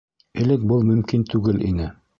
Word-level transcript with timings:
Элек 0.43 0.65
был 0.71 0.89
мөмкин 0.93 1.27
түгел 1.35 1.65
ине. 1.73 1.97